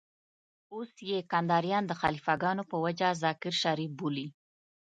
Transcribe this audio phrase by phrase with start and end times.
[0.73, 4.27] اوس يې کنداريان د خليفه ګانو په وجه ذاکر شريف بولي.